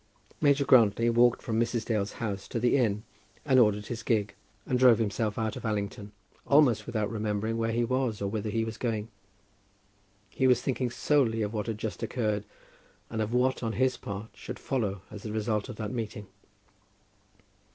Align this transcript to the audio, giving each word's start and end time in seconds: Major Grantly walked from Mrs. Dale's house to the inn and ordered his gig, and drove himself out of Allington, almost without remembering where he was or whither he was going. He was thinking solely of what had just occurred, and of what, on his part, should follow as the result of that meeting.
Major 0.41 0.65
Grantly 0.65 1.11
walked 1.11 1.43
from 1.43 1.59
Mrs. 1.59 1.85
Dale's 1.85 2.13
house 2.13 2.47
to 2.47 2.59
the 2.59 2.75
inn 2.75 3.03
and 3.45 3.59
ordered 3.59 3.85
his 3.85 4.01
gig, 4.01 4.33
and 4.65 4.79
drove 4.79 4.97
himself 4.97 5.37
out 5.37 5.55
of 5.55 5.63
Allington, 5.63 6.11
almost 6.47 6.87
without 6.87 7.11
remembering 7.11 7.55
where 7.57 7.71
he 7.71 7.83
was 7.85 8.19
or 8.19 8.27
whither 8.27 8.49
he 8.49 8.65
was 8.65 8.79
going. 8.79 9.09
He 10.31 10.47
was 10.47 10.59
thinking 10.59 10.89
solely 10.89 11.43
of 11.43 11.53
what 11.53 11.67
had 11.67 11.77
just 11.77 12.01
occurred, 12.01 12.45
and 13.11 13.21
of 13.21 13.31
what, 13.31 13.61
on 13.61 13.73
his 13.73 13.95
part, 13.95 14.31
should 14.33 14.57
follow 14.57 15.03
as 15.11 15.21
the 15.21 15.31
result 15.31 15.69
of 15.69 15.75
that 15.75 15.91
meeting. 15.91 16.25